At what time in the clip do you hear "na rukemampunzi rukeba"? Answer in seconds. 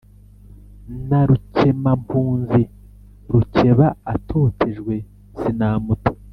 1.09-3.87